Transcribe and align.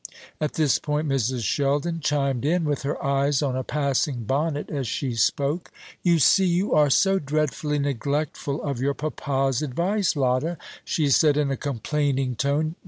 At 0.39 0.53
this 0.55 0.79
point 0.79 1.07
Mrs. 1.07 1.43
Sheldon 1.43 1.99
chimed 1.99 2.43
in, 2.43 2.63
with 2.65 2.81
her 2.81 2.99
eyes 3.05 3.43
on 3.43 3.55
a 3.55 3.63
passing 3.63 4.23
bonnet 4.23 4.71
as 4.71 4.87
she 4.87 5.13
spoke. 5.13 5.69
"You 6.01 6.17
see, 6.17 6.47
you 6.47 6.73
are 6.73 6.89
so 6.89 7.19
dreadfully 7.19 7.77
neglectful 7.77 8.63
of 8.63 8.81
your 8.81 8.95
papa's 8.95 9.61
advice, 9.61 10.15
Lotta," 10.15 10.57
she 10.83 11.11
said, 11.11 11.37
in 11.37 11.51
a 11.51 11.55
complaining 11.55 12.35
tone. 12.35 12.73